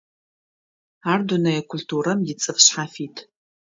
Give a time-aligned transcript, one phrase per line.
[1.11, 3.15] Ар дунэе культурэм ицӀыф шъхьафит.